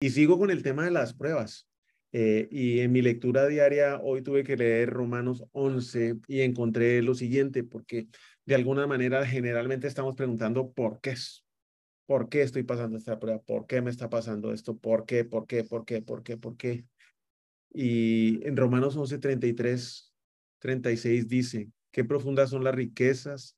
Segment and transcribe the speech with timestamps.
[0.00, 1.68] Y sigo con el tema de las pruebas.
[2.12, 7.14] Eh, y en mi lectura diaria hoy tuve que leer Romanos 11 y encontré lo
[7.14, 8.06] siguiente, porque
[8.46, 11.44] de alguna manera generalmente estamos preguntando por qué es.
[12.06, 13.42] ¿Por qué estoy pasando esta prueba?
[13.42, 14.78] ¿Por qué me está pasando esto?
[14.78, 15.24] ¿Por qué?
[15.24, 15.64] ¿Por qué?
[15.64, 16.00] ¿Por qué?
[16.00, 16.36] ¿Por qué?
[16.38, 16.86] ¿Por qué?
[17.74, 20.14] Y en Romanos 11, 33,
[20.58, 23.57] 36 dice, qué profundas son las riquezas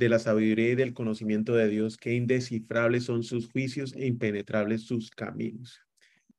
[0.00, 4.86] de la sabiduría y del conocimiento de Dios, qué indescifrables son sus juicios e impenetrables
[4.86, 5.78] sus caminos.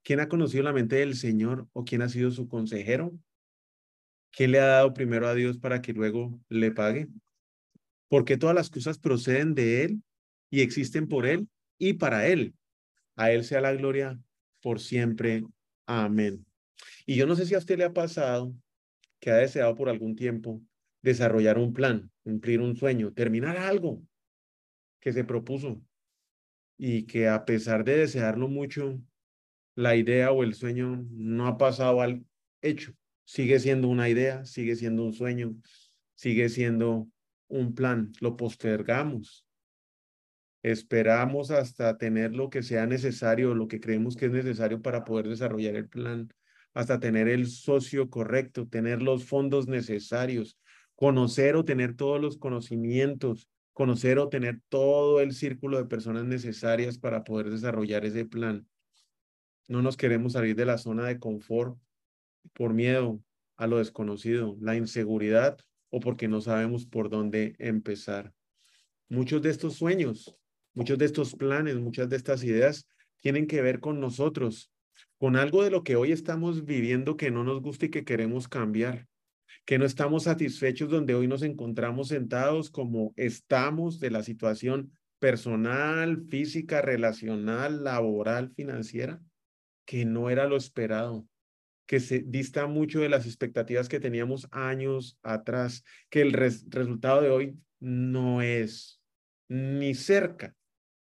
[0.02, 3.16] ¿Quién ha conocido la mente del Señor o quién ha sido su consejero?
[4.32, 7.08] ¿Quién le ha dado primero a Dios para que luego le pague?
[8.08, 10.02] Porque todas las cosas proceden de Él
[10.50, 12.56] y existen por Él y para Él.
[13.16, 14.20] A Él sea la gloria
[14.64, 15.44] por siempre.
[15.86, 16.44] Amén.
[17.06, 18.56] Y yo no sé si a usted le ha pasado
[19.20, 20.60] que ha deseado por algún tiempo
[21.02, 24.02] desarrollar un plan, cumplir un sueño, terminar algo
[25.00, 25.82] que se propuso
[26.78, 29.02] y que a pesar de desearlo mucho,
[29.76, 32.26] la idea o el sueño no ha pasado al
[32.62, 32.94] hecho.
[33.24, 35.56] Sigue siendo una idea, sigue siendo un sueño,
[36.16, 37.08] sigue siendo
[37.48, 38.12] un plan.
[38.20, 39.46] Lo postergamos.
[40.64, 45.28] Esperamos hasta tener lo que sea necesario, lo que creemos que es necesario para poder
[45.28, 46.30] desarrollar el plan
[46.74, 50.58] hasta tener el socio correcto, tener los fondos necesarios,
[51.02, 57.00] conocer o tener todos los conocimientos, conocer o tener todo el círculo de personas necesarias
[57.00, 58.68] para poder desarrollar ese plan.
[59.68, 61.76] No nos queremos salir de la zona de confort
[62.54, 63.20] por miedo
[63.58, 65.58] a lo desconocido, la inseguridad
[65.90, 68.32] o porque no sabemos por dónde empezar.
[69.10, 70.38] Muchos de estos sueños,
[70.76, 72.88] muchos de estos planes, muchas de estas ideas
[73.22, 74.72] tienen que ver con nosotros,
[75.18, 78.48] con algo de lo que hoy estamos viviendo que no nos gusta y que queremos
[78.48, 79.08] cambiar,
[79.66, 86.26] que no estamos satisfechos donde hoy nos encontramos sentados como estamos de la situación personal,
[86.30, 89.22] física, relacional, laboral, financiera,
[89.86, 91.28] que no era lo esperado,
[91.86, 97.30] que se dista mucho de las expectativas que teníamos años atrás, que el resultado de
[97.30, 99.00] hoy no es
[99.48, 100.56] ni cerca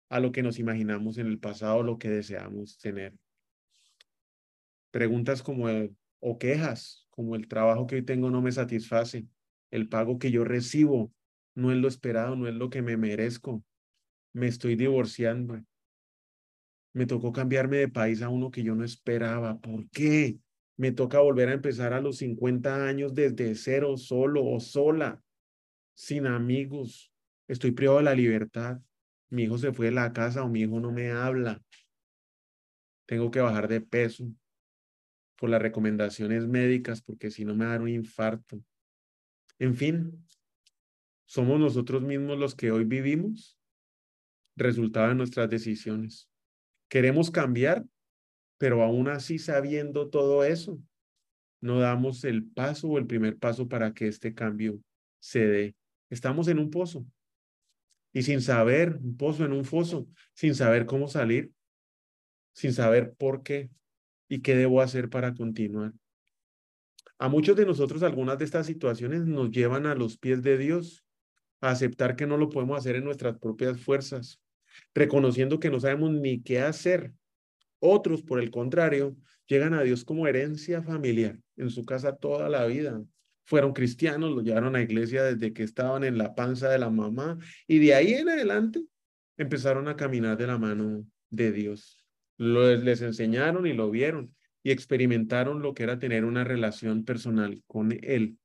[0.09, 3.13] a lo que nos imaginamos en el pasado, lo que deseamos tener.
[4.91, 5.67] Preguntas como
[6.19, 9.25] o quejas, como el trabajo que hoy tengo no me satisface,
[9.71, 11.11] el pago que yo recibo
[11.55, 13.63] no es lo esperado, no es lo que me merezco,
[14.33, 15.59] me estoy divorciando,
[16.93, 20.37] me tocó cambiarme de país a uno que yo no esperaba, ¿por qué?
[20.77, 25.19] Me toca volver a empezar a los 50 años desde cero, solo o sola,
[25.95, 27.11] sin amigos,
[27.47, 28.79] estoy privado de la libertad,
[29.31, 31.63] mi hijo se fue de la casa o mi hijo no me habla,
[33.07, 34.31] tengo que bajar de peso,
[35.37, 38.61] por las recomendaciones médicas, porque si no me da un infarto.
[39.59, 40.25] En fin,
[41.25, 43.59] somos nosotros mismos los que hoy vivimos,
[44.55, 46.29] resultado de nuestras decisiones.
[46.89, 47.85] Queremos cambiar,
[48.57, 50.81] pero aún así sabiendo todo eso,
[51.61, 54.79] no damos el paso o el primer paso para que este cambio
[55.19, 55.75] se dé.
[56.09, 57.05] Estamos en un pozo
[58.13, 61.51] y sin saber, un pozo en un foso, sin saber cómo salir,
[62.53, 63.69] sin saber por qué,
[64.27, 65.93] y qué debo hacer para continuar.
[67.19, 71.03] A muchos de nosotros algunas de estas situaciones nos llevan a los pies de Dios,
[71.61, 74.39] a aceptar que no lo podemos hacer en nuestras propias fuerzas,
[74.93, 77.13] reconociendo que no sabemos ni qué hacer.
[77.79, 79.15] Otros, por el contrario,
[79.47, 83.01] llegan a Dios como herencia familiar en su casa toda la vida.
[83.45, 87.39] Fueron cristianos, lo llevaron a iglesia desde que estaban en la panza de la mamá
[87.65, 88.83] y de ahí en adelante
[89.37, 91.96] empezaron a caminar de la mano de Dios
[92.37, 94.33] les enseñaron y lo vieron
[94.63, 98.37] y experimentaron lo que era tener una relación personal con Él.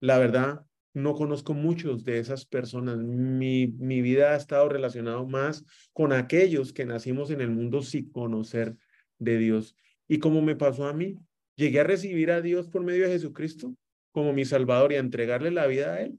[0.00, 0.64] La verdad,
[0.94, 2.96] no conozco muchos de esas personas.
[2.98, 8.10] Mi, mi vida ha estado relacionado más con aquellos que nacimos en el mundo sin
[8.10, 8.74] conocer
[9.18, 9.76] de Dios.
[10.08, 11.18] Y como me pasó a mí,
[11.56, 13.74] llegué a recibir a Dios por medio de Jesucristo
[14.12, 16.18] como mi Salvador y a entregarle la vida a Él.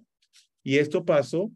[0.61, 1.51] Y esto pasó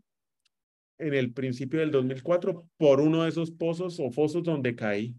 [0.97, 5.15] en el principio del 2004 por uno de esos pozos o fosos donde caí.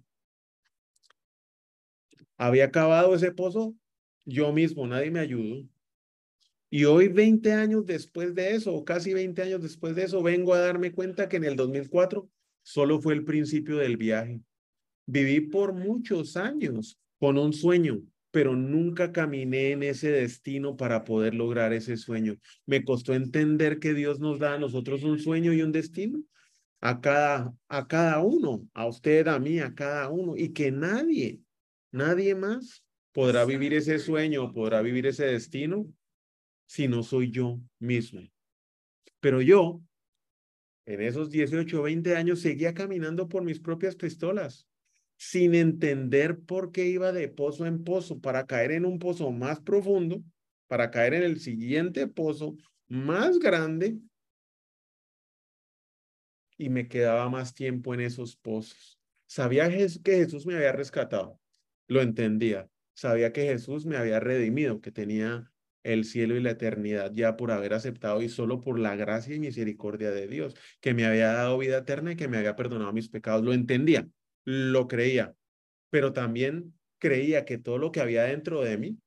[2.43, 3.77] Había acabado ese pozo
[4.25, 5.65] yo mismo, nadie me ayudó.
[6.71, 10.53] Y hoy, 20 años después de eso, o casi 20 años después de eso, vengo
[10.53, 12.29] a darme cuenta que en el 2004
[12.65, 14.41] solo fue el principio del viaje.
[15.07, 18.03] Viví por muchos años con un sueño,
[18.33, 22.39] pero nunca caminé en ese destino para poder lograr ese sueño.
[22.67, 26.21] Me costó entender que Dios nos da a nosotros un sueño y un destino,
[26.81, 31.42] a cada, a cada uno, a usted, a mí, a cada uno, y que nadie
[31.93, 35.87] Nadie más podrá vivir ese sueño, podrá vivir ese destino
[36.67, 38.23] si no soy yo mismo.
[39.21, 39.81] Pero yo,
[40.87, 44.67] en esos 18 o 20 años, seguía caminando por mis propias pistolas.
[45.25, 49.61] sin entender por qué iba de pozo en pozo para caer en un pozo más
[49.61, 50.21] profundo,
[50.67, 52.57] para caer en el siguiente pozo
[52.89, 53.99] más grande
[56.59, 58.99] y me quedaba más tiempo en esos pozos.
[59.27, 61.39] Sabía que Jesús me había rescatado,
[61.93, 62.69] lo entendía.
[62.95, 65.51] Sabía que Jesús me había redimido, que tenía
[65.83, 69.41] el cielo y la eternidad ya por haber aceptado y solo por la gracia y
[69.41, 73.09] misericordia de Dios, que me había dado vida eterna y que me había perdonado mis
[73.09, 73.45] pecados.
[73.45, 74.09] Lo entendía,
[74.45, 75.35] lo creía,
[75.91, 78.99] pero también creía que todo lo que había dentro de mí,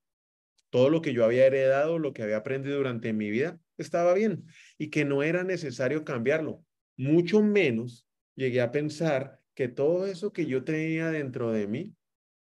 [0.69, 4.45] todo lo que yo había heredado, lo que había aprendido durante mi vida, estaba bien
[4.77, 6.63] y que no era necesario cambiarlo.
[6.97, 8.05] Mucho menos
[8.35, 11.95] llegué a pensar que todo eso que yo tenía dentro de mí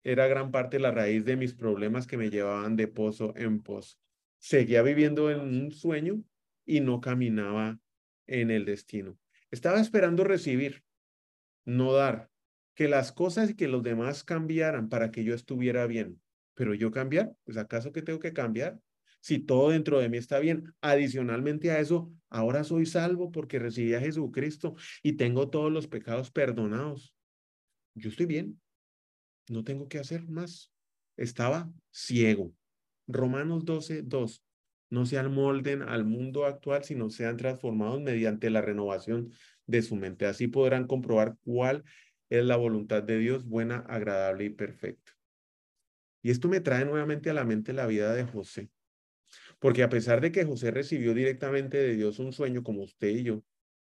[0.03, 3.98] era gran parte la raíz de mis problemas que me llevaban de pozo en pozo
[4.42, 6.24] seguía viviendo en un sueño
[6.65, 7.80] y no caminaba
[8.27, 9.18] en el destino.
[9.51, 10.83] Estaba esperando recibir,
[11.63, 12.30] no dar,
[12.74, 16.19] que las cosas y que los demás cambiaran para que yo estuviera bien.
[16.56, 18.80] Pero yo cambiar, pues acaso que tengo que cambiar?
[19.19, 23.94] Si todo dentro de mí está bien, adicionalmente a eso, ahora soy salvo porque recibí
[23.94, 27.15] a Jesucristo y tengo todos los pecados perdonados.
[27.94, 28.59] Yo estoy bien,
[29.51, 30.71] no tengo que hacer más.
[31.18, 32.53] Estaba ciego.
[33.07, 34.44] Romanos 12, 2.
[34.89, 39.31] No se molden al mundo actual, sino sean transformados mediante la renovación
[39.65, 40.25] de su mente.
[40.25, 41.83] Así podrán comprobar cuál
[42.30, 45.13] es la voluntad de Dios, buena, agradable y perfecta.
[46.21, 48.69] Y esto me trae nuevamente a la mente la vida de José.
[49.59, 53.24] Porque a pesar de que José recibió directamente de Dios un sueño como usted y
[53.24, 53.44] yo,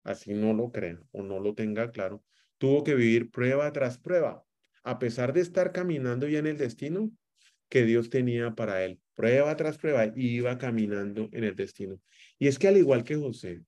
[0.02, 2.22] así no lo crea o no lo tenga claro,
[2.58, 4.45] tuvo que vivir prueba tras prueba.
[4.86, 7.10] A pesar de estar caminando ya en el destino,
[7.68, 9.00] que Dios tenía para él.
[9.14, 12.00] Prueba tras prueba, iba caminando en el destino.
[12.38, 13.62] Y es que al igual que José,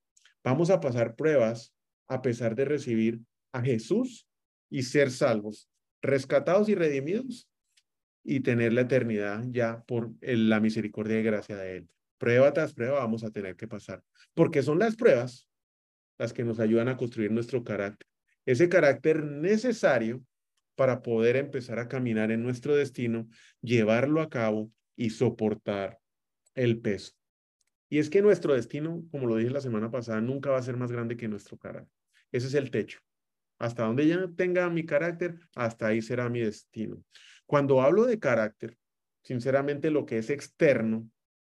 [0.45, 1.73] vamos a pasar pruebas
[2.07, 3.19] a pesar de recibir
[3.51, 4.27] a Jesús
[4.69, 5.69] y ser salvos,
[6.01, 7.49] rescatados y redimidos
[8.23, 11.89] y tener la eternidad ya por la misericordia y gracia de Él.
[12.17, 15.49] Prueba tras prueba vamos a tener que pasar, porque son las pruebas
[16.17, 18.07] las que nos ayudan a construir nuestro carácter.
[18.45, 20.23] Ese carácter necesario
[20.79, 23.27] para poder empezar a caminar en nuestro destino,
[23.61, 25.99] llevarlo a cabo y soportar
[26.55, 27.11] el peso.
[27.89, 30.77] Y es que nuestro destino, como lo dije la semana pasada, nunca va a ser
[30.77, 31.91] más grande que nuestro carácter.
[32.31, 32.99] Ese es el techo.
[33.57, 37.03] Hasta donde ya tenga mi carácter, hasta ahí será mi destino.
[37.45, 38.77] Cuando hablo de carácter,
[39.21, 41.09] sinceramente lo que es externo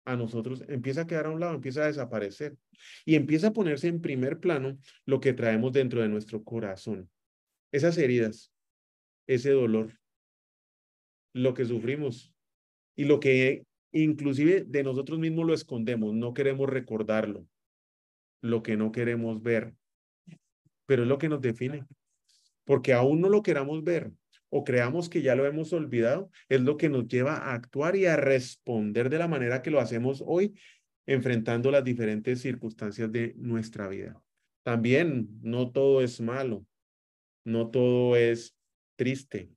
[0.04, 2.58] a nosotros empieza a quedar a un lado, empieza a desaparecer
[3.06, 7.08] y empieza a ponerse en primer plano lo que traemos dentro de nuestro corazón.
[7.72, 8.53] Esas heridas,
[9.26, 9.98] ese dolor,
[11.32, 12.32] lo que sufrimos
[12.96, 17.46] y lo que inclusive de nosotros mismos lo escondemos, no queremos recordarlo,
[18.40, 19.74] lo que no queremos ver,
[20.86, 21.86] pero es lo que nos define,
[22.64, 24.12] porque aún no lo queramos ver
[24.56, 28.06] o creamos que ya lo hemos olvidado, es lo que nos lleva a actuar y
[28.06, 30.54] a responder de la manera que lo hacemos hoy,
[31.06, 34.22] enfrentando las diferentes circunstancias de nuestra vida.
[34.62, 36.64] También no todo es malo,
[37.44, 38.56] no todo es
[38.96, 39.50] triste.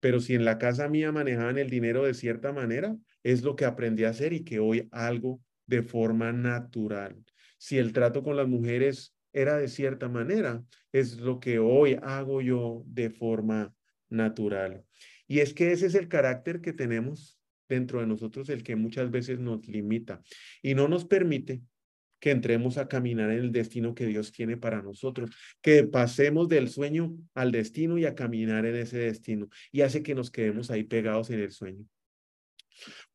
[0.00, 3.64] Pero si en la casa mía manejaban el dinero de cierta manera, es lo que
[3.64, 7.22] aprendí a hacer y que hoy algo de forma natural.
[7.58, 12.40] Si el trato con las mujeres era de cierta manera, es lo que hoy hago
[12.40, 13.72] yo de forma
[14.08, 14.84] natural.
[15.26, 17.38] Y es que ese es el carácter que tenemos
[17.68, 20.20] dentro de nosotros, el que muchas veces nos limita
[20.60, 21.62] y no nos permite
[22.22, 26.68] que entremos a caminar en el destino que Dios tiene para nosotros, que pasemos del
[26.68, 30.84] sueño al destino y a caminar en ese destino, y hace que nos quedemos ahí
[30.84, 31.84] pegados en el sueño.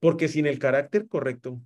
[0.02, 1.62] Porque sin el carácter correcto,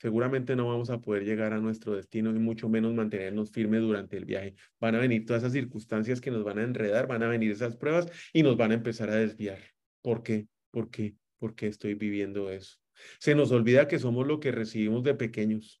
[0.00, 4.16] seguramente no vamos a poder llegar a nuestro destino y mucho menos mantenernos firmes durante
[4.16, 4.56] el viaje.
[4.80, 7.76] Van a venir todas esas circunstancias que nos van a enredar, van a venir esas
[7.76, 9.60] pruebas y nos van a empezar a desviar.
[10.02, 10.48] ¿Por qué?
[10.72, 11.14] ¿Por qué?
[11.38, 12.78] ¿Por qué estoy viviendo eso?
[13.20, 15.80] Se nos olvida que somos lo que recibimos de pequeños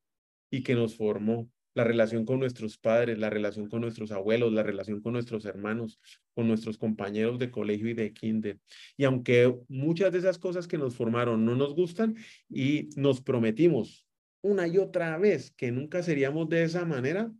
[0.50, 4.62] y que nos formó, la relación con nuestros padres, la relación con nuestros abuelos, la
[4.62, 6.00] relación con nuestros hermanos,
[6.34, 8.58] con nuestros compañeros de colegio y de kinder.
[8.96, 12.16] Y aunque muchas de esas cosas que nos formaron no nos gustan
[12.48, 14.06] y nos prometimos
[14.40, 17.30] una y otra vez que nunca seríamos de esa manera,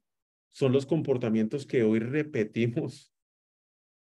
[0.51, 3.15] son los comportamientos que hoy repetimos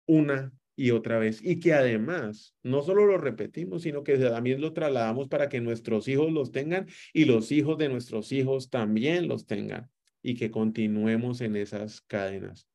[0.06, 1.40] una y otra vez.
[1.42, 6.08] Y que además no solo lo repetimos, sino que también lo trasladamos para que nuestros
[6.08, 9.90] hijos los tengan y los hijos de nuestros hijos también los tengan
[10.22, 12.68] y que continuemos en esas cadenas.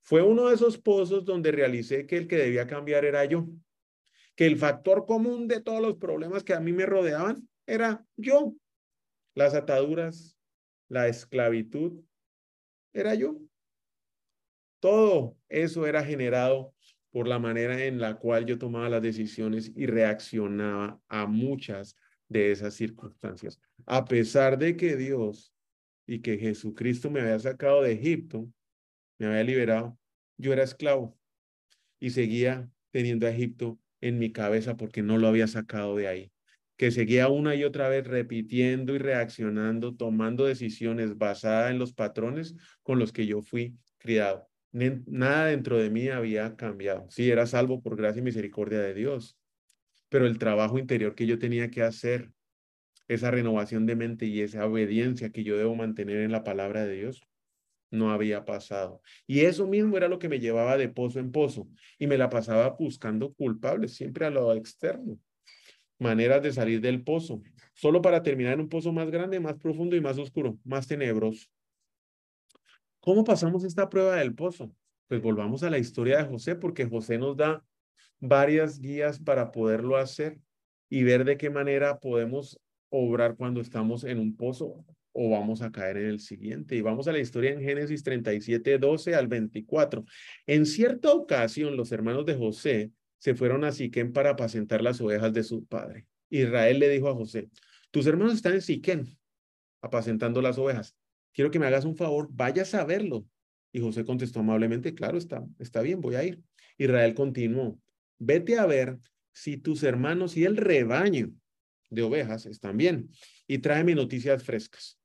[0.00, 3.48] Fue uno de esos pozos donde realicé que el que debía cambiar era yo,
[4.34, 8.54] que el factor común de todos los problemas que a mí me rodeaban era yo.
[9.34, 10.36] Las ataduras,
[10.88, 12.00] la esclavitud,
[12.92, 13.38] era yo.
[14.80, 16.75] Todo eso era generado
[17.16, 21.96] por la manera en la cual yo tomaba las decisiones y reaccionaba a muchas
[22.28, 23.58] de esas circunstancias.
[23.86, 25.54] A pesar de que Dios
[26.06, 28.46] y que Jesucristo me había sacado de Egipto,
[29.18, 29.98] me había liberado,
[30.36, 31.16] yo era esclavo
[31.98, 36.32] y seguía teniendo a Egipto en mi cabeza porque no lo había sacado de ahí,
[36.76, 42.54] que seguía una y otra vez repitiendo y reaccionando, tomando decisiones basadas en los patrones
[42.82, 44.50] con los que yo fui criado.
[44.76, 47.06] Nada dentro de mí había cambiado.
[47.08, 49.38] Sí, era salvo por gracia y misericordia de Dios,
[50.10, 52.30] pero el trabajo interior que yo tenía que hacer,
[53.08, 56.94] esa renovación de mente y esa obediencia que yo debo mantener en la palabra de
[56.94, 57.22] Dios,
[57.90, 59.00] no había pasado.
[59.26, 61.68] Y eso mismo era lo que me llevaba de pozo en pozo
[61.98, 65.18] y me la pasaba buscando culpables, siempre a lo externo,
[65.98, 67.42] maneras de salir del pozo,
[67.72, 71.46] solo para terminar en un pozo más grande, más profundo y más oscuro, más tenebroso.
[73.06, 74.74] ¿Cómo pasamos esta prueba del pozo?
[75.06, 77.64] Pues volvamos a la historia de José, porque José nos da
[78.18, 80.40] varias guías para poderlo hacer
[80.90, 85.70] y ver de qué manera podemos obrar cuando estamos en un pozo o vamos a
[85.70, 86.74] caer en el siguiente.
[86.74, 90.04] Y vamos a la historia en Génesis 37, 12 al 24.
[90.48, 95.32] En cierta ocasión, los hermanos de José se fueron a Siquén para apacentar las ovejas
[95.32, 96.08] de su padre.
[96.28, 97.50] Israel le dijo a José,
[97.92, 99.16] tus hermanos están en Siquén
[99.80, 100.96] apacentando las ovejas.
[101.36, 103.26] Quiero que me hagas un favor, vayas a verlo.
[103.70, 106.42] Y José contestó amablemente, claro, está, está bien, voy a ir.
[106.78, 107.78] Israel continuó,
[108.18, 108.98] vete a ver
[109.32, 111.30] si tus hermanos y el rebaño
[111.90, 113.10] de ovejas están bien
[113.46, 114.98] y tráeme noticias frescas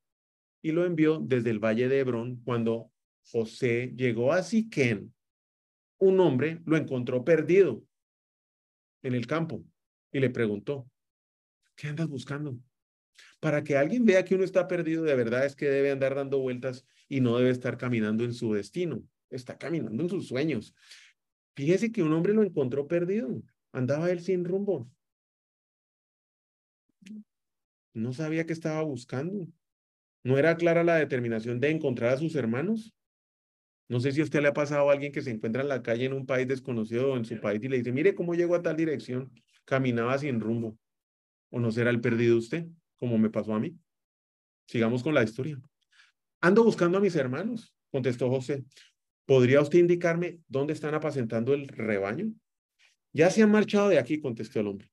[0.62, 2.40] y lo envió desde el valle de Hebrón.
[2.44, 2.90] Cuando
[3.26, 5.12] José llegó a Siquén,
[5.98, 7.84] un hombre lo encontró perdido
[9.02, 9.62] en el campo
[10.10, 10.88] y le preguntó,
[11.76, 12.58] ¿qué andas buscando?
[13.42, 16.38] Para que alguien vea que uno está perdido, de verdad es que debe andar dando
[16.38, 20.76] vueltas y no debe estar caminando en su destino, está caminando en sus sueños.
[21.56, 24.88] Fíjese que un hombre lo encontró perdido, andaba él sin rumbo.
[27.92, 29.48] No sabía qué estaba buscando.
[30.22, 32.94] ¿No era clara la determinación de encontrar a sus hermanos?
[33.88, 35.82] No sé si a usted le ha pasado a alguien que se encuentra en la
[35.82, 38.54] calle en un país desconocido o en su país y le dice, mire cómo llegó
[38.54, 39.32] a tal dirección,
[39.64, 40.78] caminaba sin rumbo.
[41.50, 42.68] ¿O no será el perdido usted,
[43.02, 43.76] como me pasó a mí?
[44.68, 45.60] Sigamos con la historia.
[46.40, 48.64] Ando buscando a mis hermanos, contestó José.
[49.26, 52.32] ¿Podría usted indicarme dónde están apacentando el rebaño?
[53.12, 54.88] Ya se han marchado de aquí, contestó el hombre.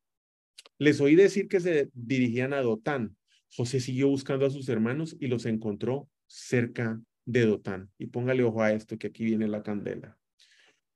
[0.80, 3.16] Les oí decir que se dirigían a Dotán,
[3.56, 7.92] José siguió buscando a sus hermanos y los encontró cerca de Dotán.
[8.00, 10.18] Y póngale ojo a esto, que aquí viene la candela.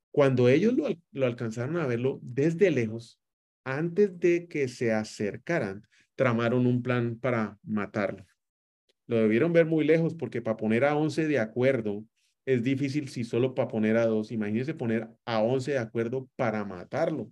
[0.10, 3.22] Cuando ellos lo, lo alcanzaron a verlo desde lejos,
[3.64, 8.26] antes de que se acercaran, tramaron un plan para matarlo.
[9.08, 12.06] Lo debieron ver muy lejos porque para poner a 11 de acuerdo
[12.46, 14.32] es difícil si solo para poner a dos.
[14.32, 17.32] Imagínense poner a 11 de acuerdo para matarlo.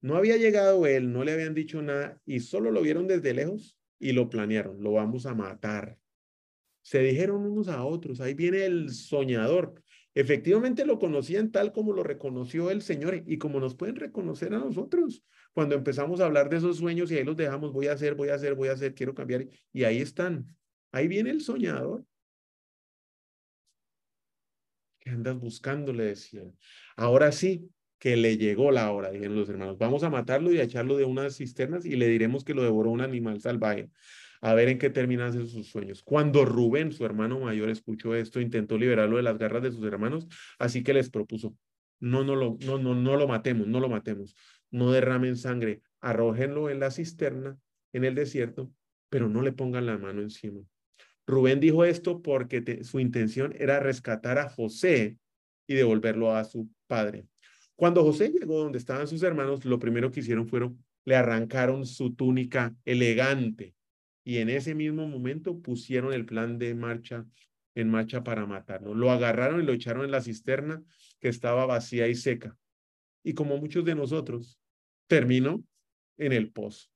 [0.00, 3.78] No había llegado él, no le habían dicho nada y solo lo vieron desde lejos
[3.98, 5.98] y lo planearon, lo vamos a matar.
[6.82, 9.82] Se dijeron unos a otros, ahí viene el soñador.
[10.16, 14.58] Efectivamente lo conocían tal como lo reconoció el Señor y como nos pueden reconocer a
[14.58, 15.22] nosotros.
[15.52, 18.30] Cuando empezamos a hablar de esos sueños y ahí los dejamos, voy a hacer, voy
[18.30, 19.46] a hacer, voy a hacer, quiero cambiar.
[19.74, 20.56] Y ahí están.
[20.90, 22.02] Ahí viene el soñador.
[25.00, 25.92] ¿Qué andas buscando?
[25.92, 26.56] Le decían.
[26.96, 27.68] Ahora sí,
[27.98, 29.76] que le llegó la hora, dijeron los hermanos.
[29.76, 32.90] Vamos a matarlo y a echarlo de unas cisternas y le diremos que lo devoró
[32.90, 33.90] un animal salvaje.
[34.40, 36.02] A ver en qué terminan sus sueños.
[36.02, 40.26] Cuando Rubén, su hermano mayor, escuchó esto, intentó liberarlo de las garras de sus hermanos,
[40.58, 41.56] así que les propuso,
[42.00, 44.34] no, no lo, no, no, no lo matemos, no lo matemos,
[44.70, 47.58] no derramen sangre, arrójenlo en la cisterna,
[47.92, 48.70] en el desierto,
[49.08, 50.60] pero no le pongan la mano encima.
[51.26, 55.18] Rubén dijo esto porque su intención era rescatar a José
[55.66, 57.26] y devolverlo a su padre.
[57.74, 62.14] Cuando José llegó donde estaban sus hermanos, lo primero que hicieron fueron, le arrancaron su
[62.14, 63.74] túnica elegante
[64.26, 67.24] y en ese mismo momento pusieron el plan de marcha
[67.76, 68.92] en marcha para matarlo.
[68.92, 70.82] Lo agarraron y lo echaron en la cisterna
[71.20, 72.58] que estaba vacía y seca.
[73.22, 74.58] Y como muchos de nosotros,
[75.06, 75.62] terminó
[76.18, 76.88] en el pozo.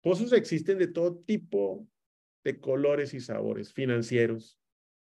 [0.00, 1.86] Pozos existen de todo tipo
[2.44, 4.58] de colores y sabores, financieros,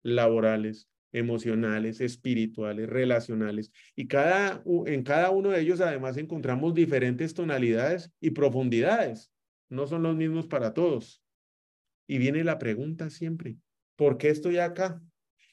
[0.02, 3.70] laborales, emocionales, espirituales, relacionales.
[3.94, 9.30] Y cada, en cada uno de ellos además encontramos diferentes tonalidades y profundidades.
[9.68, 11.22] No son los mismos para todos.
[12.06, 13.56] Y viene la pregunta siempre,
[13.96, 15.00] ¿por qué estoy acá?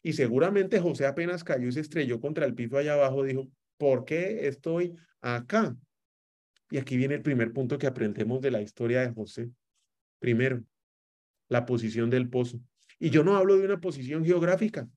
[0.01, 4.05] Y seguramente José apenas cayó y se estrelló contra el piso allá abajo, dijo, ¿por
[4.05, 5.75] qué estoy acá?
[6.71, 9.49] Y aquí viene el primer punto que aprendemos de la historia de José.
[10.19, 10.63] Primero,
[11.47, 12.61] la posición del pozo.
[12.99, 14.87] Y yo no hablo de una posición geográfica,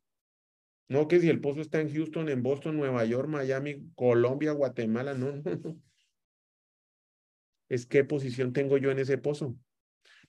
[0.89, 5.15] No que si el pozo está en Houston, en Boston, Nueva York, Miami, Colombia, Guatemala,
[5.15, 5.81] no, no.
[7.69, 9.57] Es qué posición tengo yo en ese pozo.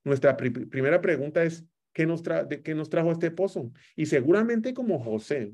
[0.04, 2.24] Nuestra primera pregunta es, ¿qué nos,
[2.64, 3.72] ¿qué nos trajo este pozo?
[3.96, 5.54] Y seguramente como José,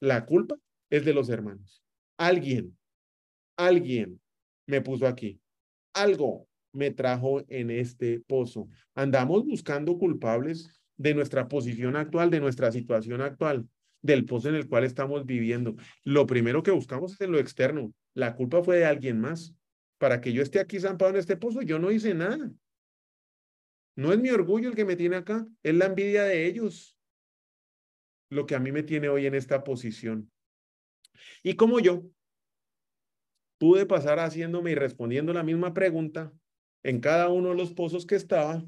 [0.00, 0.56] la culpa
[0.90, 1.82] es de los hermanos.
[2.16, 2.76] Alguien,
[3.56, 4.20] alguien
[4.66, 5.40] me puso aquí.
[5.94, 8.68] Algo me trajo en este pozo.
[8.94, 13.68] Andamos buscando culpables de nuestra posición actual, de nuestra situación actual,
[14.02, 15.74] del pozo en el cual estamos viviendo.
[16.04, 17.92] Lo primero que buscamos es en lo externo.
[18.14, 19.54] La culpa fue de alguien más.
[19.98, 22.52] Para que yo esté aquí zampado en este pozo, yo no hice nada.
[23.98, 26.96] No es mi orgullo el que me tiene acá, es la envidia de ellos
[28.30, 30.30] lo que a mí me tiene hoy en esta posición.
[31.42, 32.04] Y como yo
[33.58, 36.32] pude pasar haciéndome y respondiendo la misma pregunta
[36.84, 38.64] en cada uno de los pozos que estaba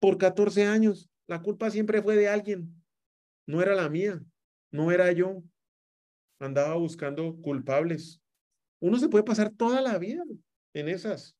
[0.00, 1.10] por 14 años.
[1.26, 2.82] La culpa siempre fue de alguien,
[3.46, 4.24] no era la mía,
[4.70, 5.42] no era yo.
[6.38, 8.22] Andaba buscando culpables.
[8.80, 10.24] Uno se puede pasar toda la vida
[10.72, 11.36] en esas,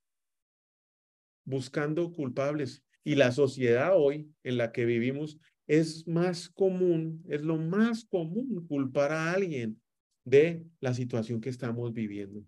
[1.47, 2.84] buscando culpables.
[3.05, 8.67] Y la sociedad hoy en la que vivimos es más común, es lo más común
[8.67, 9.81] culpar a alguien
[10.25, 12.43] de la situación que estamos viviendo.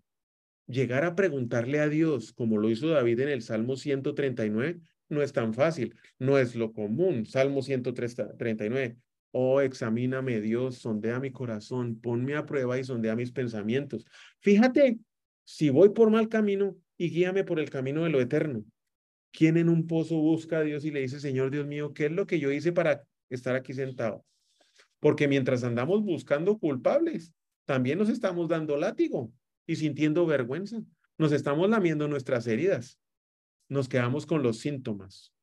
[0.67, 5.31] Llegar a preguntarle a Dios, como lo hizo David en el Salmo 139, no es
[5.31, 7.25] tan fácil, no es lo común.
[7.25, 8.97] Salmo 139.
[9.31, 14.05] Oh, examíname Dios, sondea mi corazón, ponme a prueba y sondea mis pensamientos.
[14.39, 14.99] Fíjate,
[15.45, 18.65] si voy por mal camino y guíame por el camino de lo eterno.
[19.31, 22.11] ¿Quién en un pozo busca a Dios y le dice, Señor Dios mío, ¿qué es
[22.11, 24.25] lo que yo hice para estar aquí sentado?
[24.99, 27.33] Porque mientras andamos buscando culpables,
[27.65, 29.31] también nos estamos dando látigo
[29.65, 30.81] y sintiendo vergüenza.
[31.17, 32.99] Nos estamos lamiendo nuestras heridas.
[33.69, 35.33] Nos quedamos con los síntomas.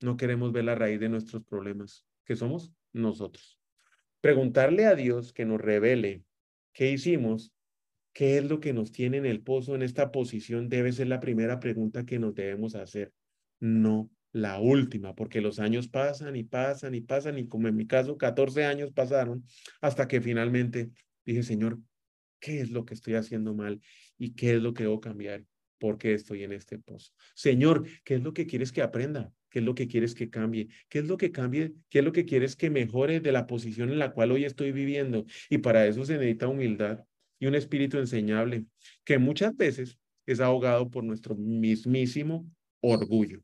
[0.00, 3.58] No queremos ver la raíz de nuestros problemas, que somos nosotros.
[4.20, 6.24] Preguntarle a Dios que nos revele
[6.72, 7.52] qué hicimos
[8.16, 10.70] ¿Qué es lo que nos tiene en el pozo en esta posición?
[10.70, 13.12] Debe ser la primera pregunta que nos debemos hacer,
[13.60, 17.86] no la última, porque los años pasan y pasan y pasan y como en mi
[17.86, 19.44] caso 14 años pasaron
[19.82, 20.88] hasta que finalmente
[21.26, 21.78] dije, Señor,
[22.40, 23.82] ¿qué es lo que estoy haciendo mal
[24.16, 25.44] y qué es lo que debo cambiar?
[25.76, 27.12] ¿Por qué estoy en este pozo?
[27.34, 29.30] Señor, ¿qué es lo que quieres que aprenda?
[29.50, 30.68] ¿Qué es lo que quieres que cambie?
[30.88, 31.74] ¿Qué es lo que cambie?
[31.90, 34.72] ¿Qué es lo que quieres que mejore de la posición en la cual hoy estoy
[34.72, 35.26] viviendo?
[35.50, 37.04] Y para eso se necesita humildad
[37.38, 38.64] y un espíritu enseñable
[39.04, 42.46] que muchas veces es ahogado por nuestro mismísimo
[42.80, 43.42] orgullo.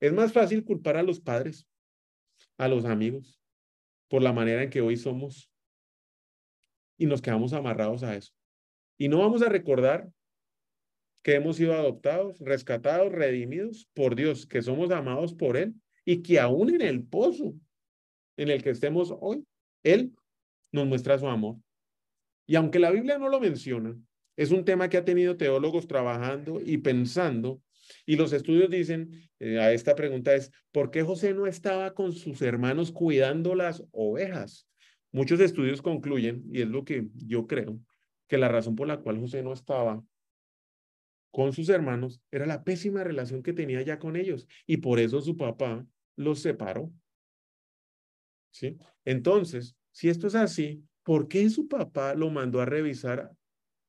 [0.00, 1.66] Es más fácil culpar a los padres,
[2.56, 3.40] a los amigos,
[4.08, 5.50] por la manera en que hoy somos
[6.98, 8.32] y nos quedamos amarrados a eso.
[8.98, 10.10] Y no vamos a recordar
[11.22, 16.40] que hemos sido adoptados, rescatados, redimidos por Dios, que somos amados por Él y que
[16.40, 17.54] aún en el pozo
[18.36, 19.46] en el que estemos hoy,
[19.82, 20.14] Él
[20.72, 21.56] nos muestra su amor.
[22.50, 23.96] Y aunque la Biblia no lo menciona,
[24.36, 27.62] es un tema que ha tenido teólogos trabajando y pensando.
[28.04, 29.08] Y los estudios dicen,
[29.38, 33.84] eh, a esta pregunta es, ¿por qué José no estaba con sus hermanos cuidando las
[33.92, 34.66] ovejas?
[35.12, 37.78] Muchos estudios concluyen, y es lo que yo creo,
[38.26, 40.02] que la razón por la cual José no estaba
[41.30, 44.48] con sus hermanos era la pésima relación que tenía ya con ellos.
[44.66, 45.86] Y por eso su papá
[46.16, 46.92] los separó.
[48.50, 48.76] ¿Sí?
[49.04, 53.32] Entonces, si esto es así, ¿por qué su papá lo mandó a revisar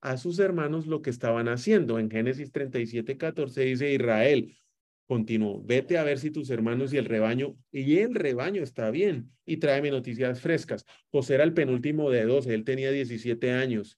[0.00, 2.00] a sus hermanos lo que estaban haciendo?
[2.00, 4.58] En Génesis 37, 14 dice Israel,
[5.06, 9.30] continuó, vete a ver si tus hermanos y el rebaño, y el rebaño está bien,
[9.46, 10.84] y tráeme noticias frescas.
[11.12, 13.96] José era el penúltimo de 12, él tenía 17 años.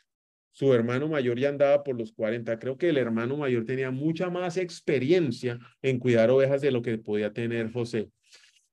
[0.52, 2.58] Su hermano mayor ya andaba por los 40.
[2.58, 6.98] Creo que el hermano mayor tenía mucha más experiencia en cuidar ovejas de lo que
[6.98, 8.10] podía tener José.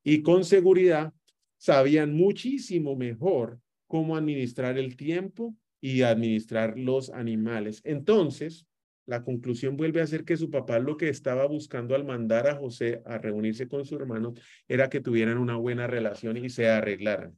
[0.03, 1.13] Y con seguridad
[1.55, 7.81] sabían muchísimo mejor cómo administrar el tiempo y administrar los animales.
[7.83, 8.65] Entonces,
[9.05, 12.55] la conclusión vuelve a ser que su papá lo que estaba buscando al mandar a
[12.55, 14.33] José a reunirse con su hermano
[14.69, 17.37] era que tuvieran una buena relación y se arreglaran.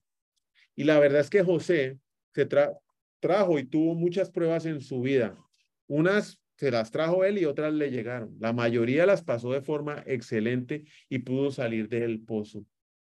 [0.76, 1.98] Y la verdad es que José
[2.36, 2.48] se
[3.20, 5.36] trajo y tuvo muchas pruebas en su vida.
[5.88, 8.38] Unas se las trajo él y otras le llegaron.
[8.40, 12.64] La mayoría las pasó de forma excelente y pudo salir del pozo.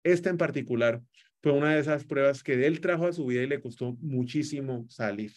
[0.05, 1.02] Esta en particular
[1.42, 4.87] fue una de esas pruebas que él trajo a su vida y le costó muchísimo
[4.88, 5.33] salir.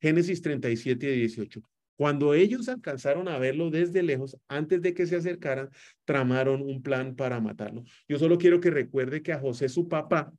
[0.00, 1.60] Génesis 37 y 18.
[1.96, 5.68] Cuando ellos alcanzaron a verlo desde lejos, antes de que se acercaran,
[6.06, 7.84] tramaron un plan para matarlo.
[8.08, 10.32] Yo solo quiero que recuerde que a José, su papá,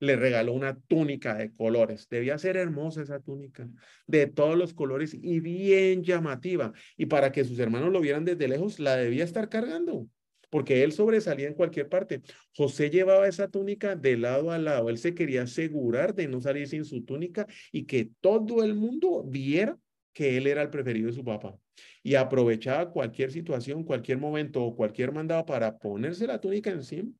[0.00, 2.08] le regaló una túnica de colores.
[2.08, 3.68] Debía ser hermosa esa túnica,
[4.06, 6.72] de todos los colores y bien llamativa.
[6.96, 10.08] Y para que sus hermanos lo vieran desde lejos, la debía estar cargando.
[10.52, 12.20] Porque él sobresalía en cualquier parte.
[12.54, 14.90] José llevaba esa túnica de lado a lado.
[14.90, 19.24] Él se quería asegurar de no salir sin su túnica y que todo el mundo
[19.24, 19.78] viera
[20.12, 21.58] que él era el preferido de su papá.
[22.02, 27.10] Y aprovechaba cualquier situación, cualquier momento o cualquier mandado para ponerse la túnica encima,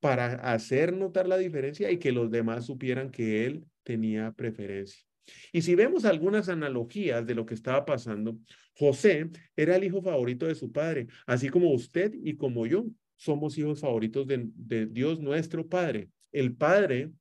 [0.00, 5.11] para hacer notar la diferencia y que los demás supieran que él tenía preferencia.
[5.52, 8.38] Y si vemos algunas analogías de lo que estaba pasando,
[8.76, 12.86] José era el hijo favorito de su padre, así como usted y como yo
[13.22, 16.10] somos hijos favoritos de, Dios nuestro Padre.
[16.32, 17.12] El Padre,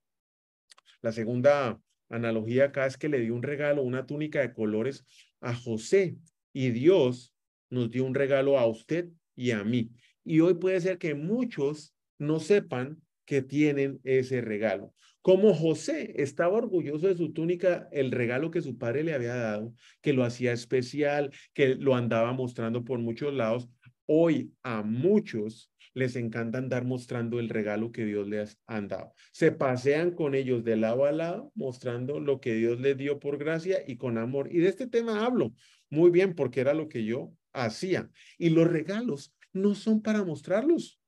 [1.03, 5.05] la segunda analogía acá es que le dio un regalo, una túnica de colores
[5.41, 6.17] a José
[6.53, 7.35] y Dios
[7.69, 9.91] nos dio un regalo a usted y a mí.
[10.23, 14.95] Y hoy puede ser que muchos no sepan que tienen ese regalo.
[15.21, 19.73] Como José estaba orgulloso de su túnica, el regalo que su padre le había dado,
[20.01, 23.69] que lo hacía especial, que lo andaba mostrando por muchos lados,
[24.07, 29.13] hoy a muchos les encanta andar mostrando el regalo que Dios les ha dado.
[29.31, 33.37] Se pasean con ellos de lado a lado, mostrando lo que Dios les dio por
[33.37, 34.49] gracia y con amor.
[34.51, 35.53] Y de este tema hablo
[35.89, 38.09] muy bien porque era lo que yo hacía.
[38.37, 41.00] Y los regalos no son para mostrarlos.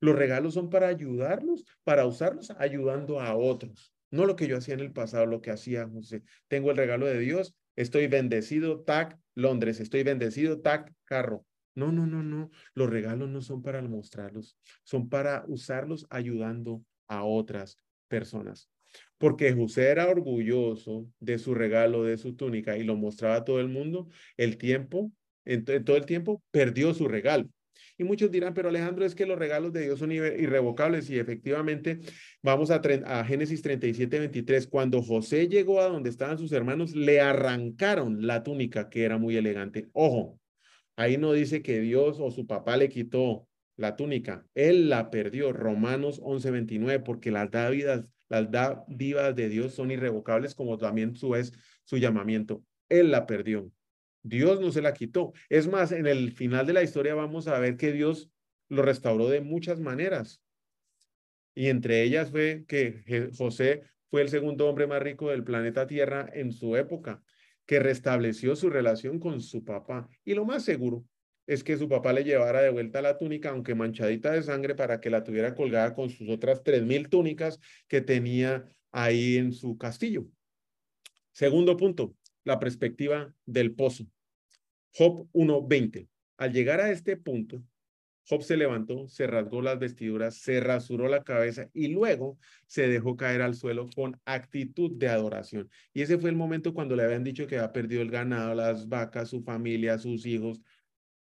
[0.00, 3.92] Los regalos son para ayudarlos, para usarlos ayudando a otros.
[4.10, 6.22] No lo que yo hacía en el pasado, lo que hacía José.
[6.48, 11.44] Tengo el regalo de Dios, estoy bendecido, tac, Londres, estoy bendecido, tac, carro.
[11.74, 12.50] No, no, no, no.
[12.74, 17.76] Los regalos no son para mostrarlos, son para usarlos ayudando a otras
[18.08, 18.70] personas.
[19.18, 23.60] Porque José era orgulloso de su regalo, de su túnica y lo mostraba a todo
[23.60, 25.12] el mundo, el tiempo,
[25.44, 27.48] en todo el tiempo perdió su regalo.
[27.98, 31.98] Y muchos dirán, pero Alejandro, es que los regalos de Dios son irrevocables y efectivamente
[32.42, 34.68] vamos a, a Génesis 37, 23.
[34.68, 39.36] Cuando José llegó a donde estaban sus hermanos, le arrancaron la túnica que era muy
[39.36, 39.88] elegante.
[39.92, 40.38] Ojo,
[40.94, 45.52] ahí no dice que Dios o su papá le quitó la túnica, él la perdió.
[45.52, 51.34] Romanos 11, 29, porque las dádivas, las dádivas de Dios son irrevocables como también su
[51.34, 51.52] es
[51.84, 52.62] su llamamiento.
[52.88, 53.70] Él la perdió.
[54.22, 55.32] Dios no se la quitó.
[55.48, 58.30] Es más, en el final de la historia vamos a ver que Dios
[58.68, 60.42] lo restauró de muchas maneras.
[61.54, 66.28] Y entre ellas fue que José fue el segundo hombre más rico del planeta Tierra
[66.32, 67.22] en su época,
[67.66, 70.08] que restableció su relación con su papá.
[70.24, 71.04] Y lo más seguro
[71.46, 75.00] es que su papá le llevara de vuelta la túnica, aunque manchadita de sangre, para
[75.00, 79.76] que la tuviera colgada con sus otras tres mil túnicas que tenía ahí en su
[79.78, 80.26] castillo.
[81.32, 82.14] Segundo punto,
[82.48, 84.06] la perspectiva del pozo.
[84.94, 86.08] Job 1.20.
[86.38, 87.62] Al llegar a este punto,
[88.26, 93.18] Job se levantó, se rasgó las vestiduras, se rasuró la cabeza y luego se dejó
[93.18, 95.68] caer al suelo con actitud de adoración.
[95.92, 98.88] Y ese fue el momento cuando le habían dicho que había perdido el ganado, las
[98.88, 100.62] vacas, su familia, sus hijos,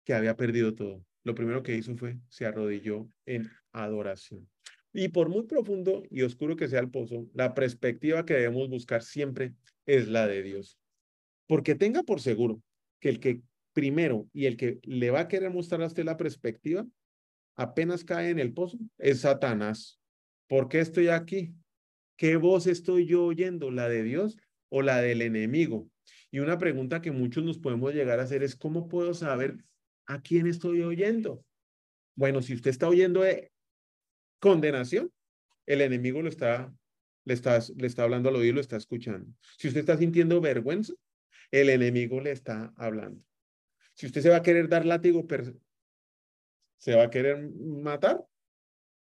[0.03, 1.05] que había perdido todo.
[1.23, 4.49] Lo primero que hizo fue se arrodilló en adoración.
[4.91, 9.03] Y por muy profundo y oscuro que sea el pozo, la perspectiva que debemos buscar
[9.03, 9.53] siempre
[9.85, 10.79] es la de Dios.
[11.47, 12.61] Porque tenga por seguro
[12.99, 13.41] que el que
[13.73, 16.85] primero y el que le va a querer mostrar a usted la perspectiva,
[17.55, 19.99] apenas cae en el pozo, es Satanás.
[20.47, 21.53] ¿Por qué estoy aquí?
[22.15, 23.71] ¿Qué voz estoy yo oyendo?
[23.71, 24.37] ¿La de Dios
[24.69, 25.89] o la del enemigo?
[26.31, 29.57] Y una pregunta que muchos nos podemos llegar a hacer es, ¿cómo puedo saber
[30.05, 31.43] a quién estoy oyendo?
[32.15, 33.51] Bueno, si usted está oyendo de
[34.39, 35.11] condenación,
[35.65, 36.73] el enemigo lo está
[37.25, 39.31] le está, le está hablando al oído, lo está escuchando.
[39.57, 40.93] Si usted está sintiendo vergüenza,
[41.51, 43.23] el enemigo le está hablando.
[43.93, 45.25] Si usted se va a querer dar látigo,
[46.77, 48.25] se va a querer matar,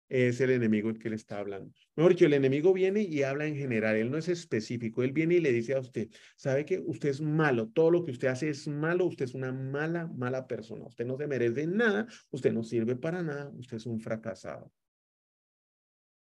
[0.10, 1.74] es el enemigo el que le está hablando.
[1.96, 5.36] Mejor dicho, el enemigo viene y habla en general, él no es específico, él viene
[5.36, 8.50] y le dice a usted, sabe que usted es malo, todo lo que usted hace
[8.50, 12.64] es malo, usted es una mala, mala persona, usted no se merece nada, usted no
[12.64, 14.72] sirve para nada, usted es un fracasado.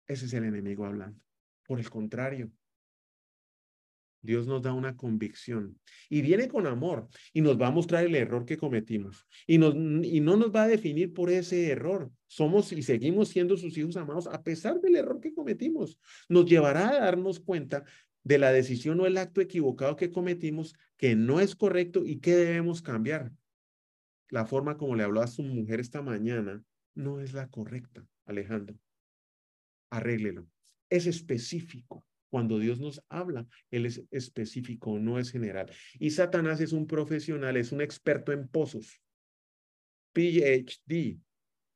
[0.07, 1.19] Ese es el enemigo hablando.
[1.67, 2.51] Por el contrario,
[4.21, 5.79] Dios nos da una convicción
[6.09, 10.35] y viene con amor y nos va a mostrar el error que cometimos y, no
[10.37, 12.11] nos va a definir por ese error.
[12.27, 15.99] Somos y seguimos siendo sus hijos amados a pesar del error que cometimos.
[16.27, 17.83] Nos llevará a darnos cuenta
[18.23, 22.35] de la decisión o el acto equivocado que cometimos que no es correcto y que
[22.35, 23.31] debemos cambiar.
[24.29, 28.77] La forma como le habló a su mujer esta mañana no es la correcta, Alejandro.
[29.89, 30.47] Arréglelo
[30.89, 32.03] es específico.
[32.29, 35.71] Cuando Dios nos habla, Él es específico, no es general.
[35.99, 39.01] Y Satanás es un profesional, es un experto en pozos.
[40.13, 41.19] PhD,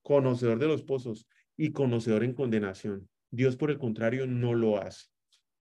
[0.04, 3.10] conocedor de los pozos y conocedor en condenación.
[3.32, 5.08] Dios, por el contrario, no lo hace.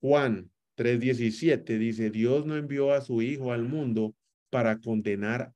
[0.02, 4.16] Juan 3:17 dice, Dios no envió a su Hijo al mundo
[4.50, 5.54] para condenar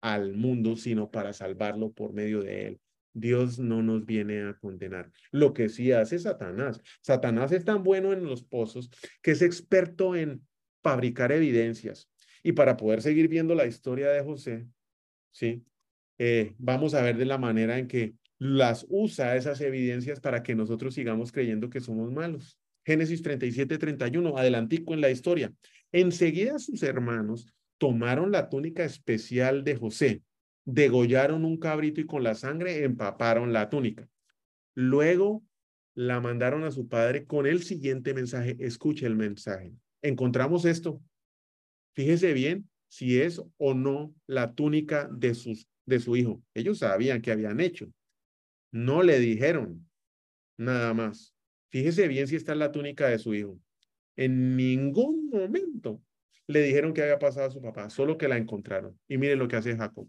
[0.00, 2.80] al mundo, sino para salvarlo por medio de él.
[3.14, 5.10] Dios no nos viene a condenar.
[5.30, 6.82] Lo que sí hace Satanás.
[7.00, 8.90] Satanás es tan bueno en los pozos
[9.22, 10.46] que es experto en
[10.82, 12.10] fabricar evidencias.
[12.42, 14.66] Y para poder seguir viendo la historia de José,
[15.30, 15.64] ¿sí?
[16.18, 20.54] Eh, vamos a ver de la manera en que las usa esas evidencias para que
[20.54, 22.58] nosotros sigamos creyendo que somos malos.
[22.84, 25.52] Génesis 37, 31, adelantico en la historia.
[25.92, 27.46] Enseguida sus hermanos
[27.78, 30.22] tomaron la túnica especial de José,
[30.64, 34.08] degollaron un cabrito y con la sangre empaparon la túnica.
[34.74, 35.44] Luego
[35.94, 38.56] la mandaron a su padre con el siguiente mensaje.
[38.58, 39.72] Escuche el mensaje.
[40.02, 41.00] Encontramos esto.
[41.94, 46.42] Fíjese bien si es o no la túnica de, sus, de su hijo.
[46.54, 47.86] Ellos sabían que habían hecho.
[48.72, 49.88] No le dijeron
[50.56, 51.34] nada más.
[51.70, 53.58] Fíjese bien si está en la túnica de su hijo.
[54.16, 56.00] En ningún momento
[56.46, 58.98] le dijeron que había pasado a su papá, solo que la encontraron.
[59.08, 60.08] Y mire lo que hace Jacob.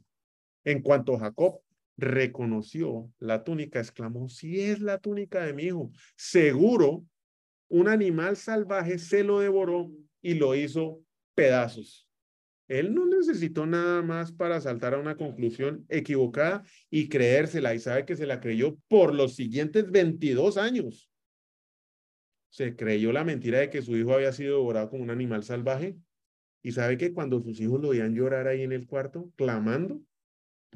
[0.66, 1.62] En cuanto Jacob
[1.96, 7.06] reconoció la túnica, exclamó, si es la túnica de mi hijo, seguro
[7.70, 9.90] un animal salvaje se lo devoró
[10.22, 11.02] y lo hizo
[11.34, 12.10] pedazos.
[12.68, 18.06] Él no necesitó nada más para saltar a una conclusión equivocada y creérsela y sabe
[18.06, 21.10] que se la creyó por los siguientes 22 años
[22.56, 25.98] se creyó la mentira de que su hijo había sido devorado como un animal salvaje.
[26.64, 30.00] Y sabe que cuando sus hijos lo veían llorar ahí en el cuarto, clamando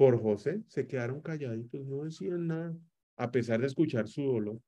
[0.00, 2.74] por José, se quedaron calladitos, no decían nada,
[3.18, 4.58] a pesar de escuchar su dolor.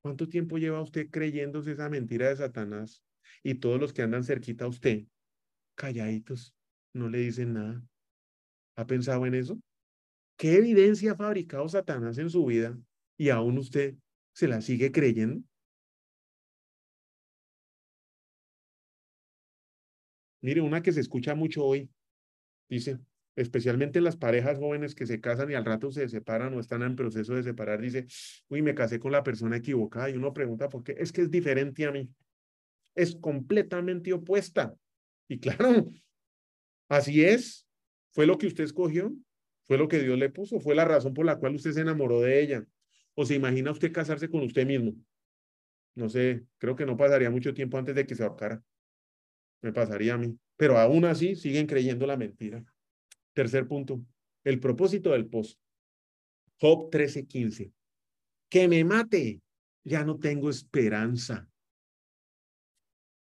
[0.00, 3.04] ¿Cuánto tiempo lleva usted creyéndose esa mentira de Satanás?
[3.42, 5.04] Y todos los que andan cerquita a usted,
[5.74, 6.56] calladitos,
[6.94, 7.84] no le dicen nada.
[8.76, 9.60] ¿Ha pensado en eso?
[10.38, 12.74] ¿Qué evidencia ha fabricado Satanás en su vida
[13.18, 13.96] y aún usted
[14.32, 15.42] se la sigue creyendo?
[20.40, 21.90] Mire, una que se escucha mucho hoy,
[22.70, 22.98] dice,
[23.36, 26.96] especialmente las parejas jóvenes que se casan y al rato se separan o están en
[26.96, 28.06] proceso de separar, dice,
[28.48, 31.30] uy, me casé con la persona equivocada y uno pregunta por qué, es que es
[31.30, 32.10] diferente a mí,
[32.94, 34.74] es completamente opuesta.
[35.28, 35.90] Y claro,
[36.88, 37.66] así es,
[38.12, 39.14] fue lo que usted escogió,
[39.64, 42.20] fue lo que Dios le puso, fue la razón por la cual usted se enamoró
[42.20, 42.64] de ella.
[43.14, 44.94] O se imagina usted casarse con usted mismo.
[45.94, 48.62] No sé, creo que no pasaría mucho tiempo antes de que se ahorcara
[49.62, 50.36] me pasaría a mí.
[50.56, 52.62] Pero aún así siguen creyendo la mentira.
[53.34, 54.04] Tercer punto,
[54.44, 55.56] el propósito del pozo.
[56.60, 57.72] Job 13:15.
[58.48, 59.40] Que me mate,
[59.84, 61.48] ya no tengo esperanza.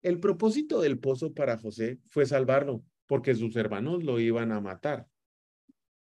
[0.01, 5.07] El propósito del pozo para José fue salvarlo, porque sus hermanos lo iban a matar.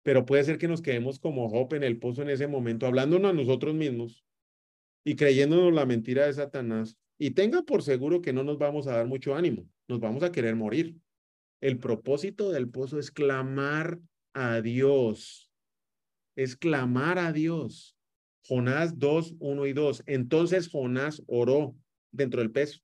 [0.04, 3.32] Pero puede ser que nos quedemos como Job en el pozo en ese momento, hablándonos
[3.32, 4.24] a nosotros mismos
[5.04, 6.98] y creyéndonos la mentira de Satanás.
[7.18, 10.32] Y tenga por seguro que no nos vamos a dar mucho ánimo nos vamos a
[10.32, 10.96] querer morir.
[11.62, 14.00] El propósito del pozo es clamar
[14.34, 15.50] a Dios.
[16.36, 17.96] Es clamar a Dios.
[18.46, 20.04] Jonás 2, 1 y 2.
[20.06, 21.76] Entonces Jonás oró
[22.12, 22.82] dentro del pez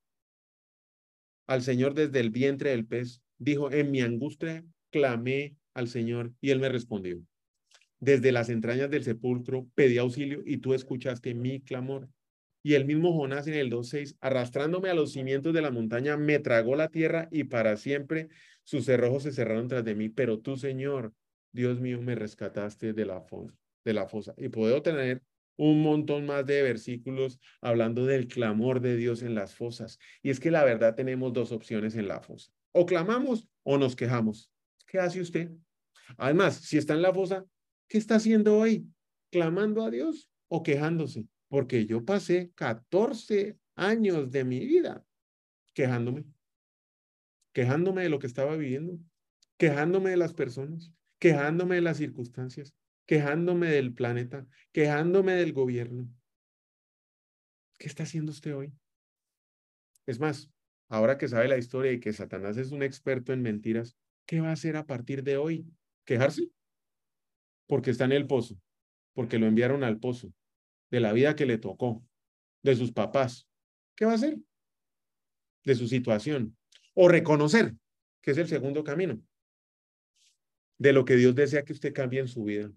[1.48, 3.22] al Señor desde el vientre del pez.
[3.38, 7.22] Dijo, en mi angustia clamé al Señor y él me respondió.
[8.00, 12.10] Desde las entrañas del sepulcro pedí auxilio y tú escuchaste mi clamor.
[12.66, 16.40] Y el mismo Jonás en el 2.6, arrastrándome a los cimientos de la montaña, me
[16.40, 18.30] tragó la tierra y para siempre
[18.64, 20.10] sus cerrojos se cerraron tras de mí.
[20.10, 21.14] Pero tú, Señor,
[21.52, 24.34] Dios mío, me rescataste de la, fosa, de la fosa.
[24.38, 25.22] Y puedo tener
[25.56, 30.00] un montón más de versículos hablando del clamor de Dios en las fosas.
[30.22, 32.52] Y es que la verdad tenemos dos opciones en la fosa.
[32.72, 34.52] O clamamos o nos quejamos.
[34.88, 35.52] ¿Qué hace usted?
[36.18, 37.46] Además, si está en la fosa,
[37.88, 38.88] ¿qué está haciendo hoy?
[39.32, 41.28] ¿Clamando a Dios o quejándose?
[41.54, 45.06] porque yo pasé 14 años de mi vida
[45.76, 46.26] quejándome,
[47.54, 49.00] quejándome de lo que estaba viviendo,
[49.58, 56.10] quejándome de las personas, quejándome de las circunstancias, quejándome del planeta, quejándome del gobierno.
[57.78, 58.74] ¿Qué está haciendo usted hoy?
[60.06, 60.52] Es más,
[60.90, 64.50] ahora que sabe la historia y que Satanás es un experto en mentiras, ¿qué va
[64.50, 65.66] a hacer a partir de hoy?
[66.06, 66.50] ¿Quejarse?
[67.68, 68.60] Porque está en el pozo,
[69.14, 70.34] porque lo enviaron al pozo,
[70.92, 72.04] de la vida que le tocó,
[72.64, 73.48] de sus papás.
[73.96, 74.38] ¿Qué va a hacer?
[75.64, 76.58] De su situación.
[76.94, 77.74] O reconocer,
[78.22, 79.22] que es el segundo camino,
[80.78, 82.72] de lo que Dios desea que usted cambie en su vida,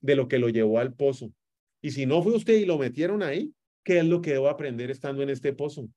[0.00, 1.32] de lo que lo llevó al pozo.
[1.80, 4.90] Y si no fue usted y lo metieron ahí, ¿qué es lo que debo aprender
[4.90, 5.88] estando en este pozo?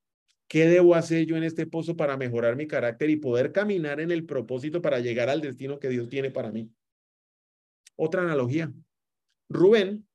[0.48, 4.12] ¿Qué debo hacer yo en este pozo para mejorar mi carácter y poder caminar en
[4.12, 6.70] el propósito para llegar al destino que Dios tiene para mí?
[7.96, 8.72] Otra analogía.
[9.50, 10.08] Rubén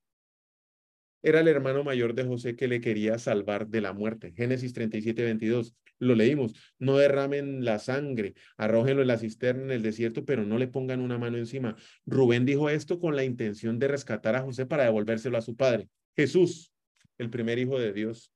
[1.22, 4.32] era el hermano mayor de José que le quería salvar de la muerte.
[4.32, 5.74] Génesis 37, 22.
[6.02, 10.58] Lo leímos, no derramen la sangre, arrójenlo en la cisterna en el desierto, pero no
[10.58, 11.76] le pongan una mano encima.
[12.06, 15.88] Rubén dijo esto con la intención de rescatar a José para devolvérselo a su padre.
[16.16, 16.72] Jesús,
[17.18, 18.32] el primer hijo de Dios,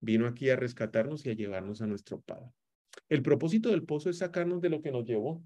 [0.00, 2.50] vino aquí a rescatarnos y a llevarnos a nuestro padre.
[3.10, 5.44] El propósito del pozo es sacarnos de lo que nos llevó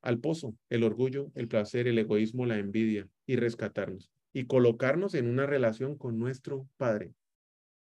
[0.00, 5.28] al pozo, el orgullo, el placer, el egoísmo, la envidia, y rescatarnos y colocarnos en
[5.28, 7.12] una relación con nuestro Padre.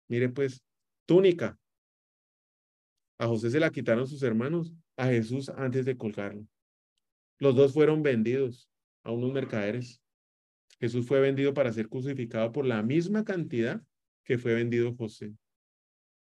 [0.08, 0.64] Mire pues,
[1.06, 1.58] túnica.
[3.22, 6.44] A José se la quitaron sus hermanos, a Jesús antes de colgarlo.
[7.38, 8.68] Los dos fueron vendidos
[9.04, 10.02] a unos mercaderes.
[10.80, 13.80] Jesús fue vendido para ser crucificado por la misma cantidad
[14.24, 15.36] que fue vendido José.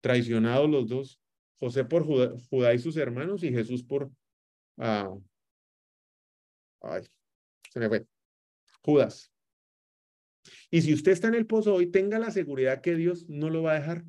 [0.02, 1.20] Traicionados los dos,
[1.58, 4.12] José por Judá, y sus hermanos y Jesús por...
[4.76, 5.20] Uh,
[6.80, 7.02] ay,
[7.72, 8.06] se me fue.
[8.82, 9.32] Judas.
[10.70, 13.64] Y si usted está en el pozo hoy, tenga la seguridad que Dios no lo
[13.64, 14.04] va a dejar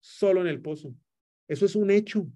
[0.00, 0.96] solo en el pozo.
[1.52, 2.26] Eso es un hecho.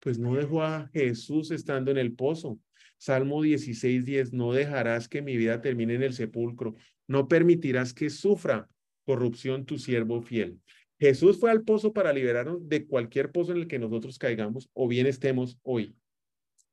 [0.00, 2.58] Pues no dejó a Jesús estando en el pozo.
[2.96, 6.74] Salmo 16, 10, no dejarás que mi vida termine en el sepulcro.
[7.06, 8.70] No permitirás que sufra
[9.04, 10.58] corrupción tu siervo fiel.
[10.98, 14.88] Jesús fue al pozo para liberarnos de cualquier pozo en el que nosotros caigamos o
[14.88, 15.94] bien estemos hoy.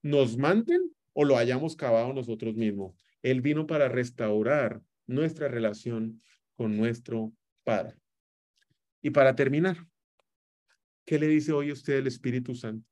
[0.01, 2.95] Nos manten o lo hayamos cavado nosotros mismos.
[3.21, 6.21] Él vino para restaurar nuestra relación
[6.55, 7.33] con nuestro
[7.65, 7.97] Padre.
[9.01, 9.88] Y para terminar,
[11.09, 12.87] ¿qué le dice hoy usted el Espíritu Santo?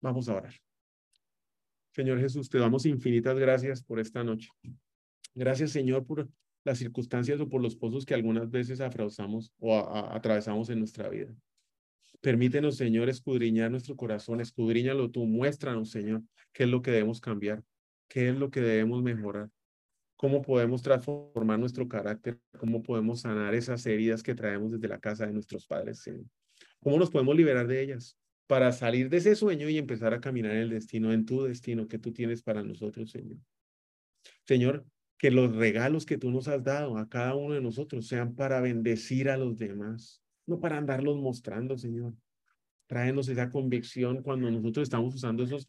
[0.00, 0.54] Vamos a orar.
[1.92, 4.48] Señor Jesús, te damos infinitas gracias por esta noche.
[5.34, 6.26] Gracias, Señor, por
[6.64, 11.34] las circunstancias o por los pozos que algunas veces afrausamos o atravesamos en nuestra vida.
[12.22, 16.22] Permítenos, Señor, escudriñar nuestro corazón, escudriñalo tú, muéstranos, Señor,
[16.54, 17.62] qué es lo que debemos cambiar,
[18.08, 19.50] qué es lo que debemos mejorar,
[20.20, 25.26] cómo podemos transformar nuestro carácter, cómo podemos sanar esas heridas que traemos desde la casa
[25.26, 26.26] de nuestros padres, Señor.
[26.78, 30.52] ¿Cómo nos podemos liberar de ellas para salir de ese sueño y empezar a caminar
[30.52, 33.38] en el destino, en tu destino que tú tienes para nosotros, Señor?
[34.46, 34.84] Señor,
[35.16, 38.60] que los regalos que tú nos has dado a cada uno de nosotros sean para
[38.60, 42.12] bendecir a los demás, no para andarlos mostrando, Señor.
[42.86, 45.66] Tráenos esa convicción cuando nosotros estamos usando esos,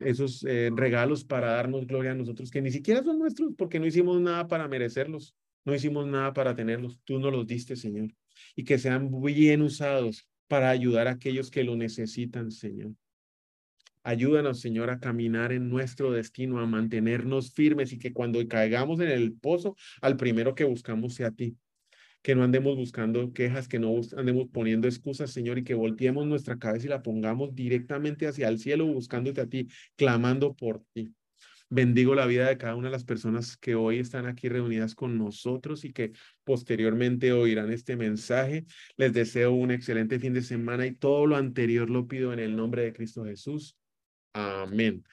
[0.00, 3.86] esos eh, regalos para darnos gloria a nosotros, que ni siquiera son nuestros, porque no
[3.86, 5.34] hicimos nada para merecerlos,
[5.64, 7.00] no hicimos nada para tenerlos.
[7.04, 8.14] Tú nos los diste, Señor.
[8.54, 12.92] Y que sean bien usados para ayudar a aquellos que lo necesitan, Señor.
[14.02, 19.10] Ayúdanos, Señor, a caminar en nuestro destino, a mantenernos firmes y que cuando caigamos en
[19.10, 21.56] el pozo, al primero que buscamos sea ti.
[22.22, 26.58] Que no andemos buscando quejas, que no andemos poniendo excusas, Señor, y que volteemos nuestra
[26.58, 31.14] cabeza y la pongamos directamente hacia el cielo, buscándote a ti, clamando por ti.
[31.70, 35.18] Bendigo la vida de cada una de las personas que hoy están aquí reunidas con
[35.18, 36.12] nosotros y que
[36.44, 38.64] posteriormente oirán este mensaje.
[38.96, 42.56] Les deseo un excelente fin de semana y todo lo anterior lo pido en el
[42.56, 43.76] nombre de Cristo Jesús.
[44.32, 45.04] Amén.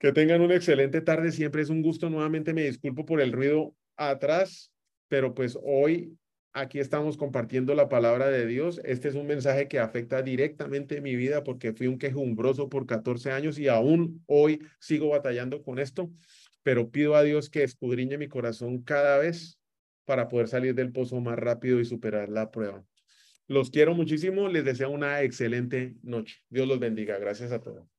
[0.00, 1.30] Que tengan una excelente tarde.
[1.30, 2.10] Siempre es un gusto.
[2.10, 4.69] Nuevamente me disculpo por el ruido atrás,
[5.10, 6.16] pero pues hoy
[6.52, 8.80] aquí estamos compartiendo la palabra de Dios.
[8.84, 13.32] Este es un mensaje que afecta directamente mi vida porque fui un quejumbroso por 14
[13.32, 16.10] años y aún hoy sigo batallando con esto,
[16.62, 19.58] pero pido a Dios que escudriñe mi corazón cada vez
[20.04, 22.84] para poder salir del pozo más rápido y superar la prueba.
[23.48, 26.36] Los quiero muchísimo, les deseo una excelente noche.
[26.48, 27.18] Dios los bendiga.
[27.18, 27.89] Gracias a todos.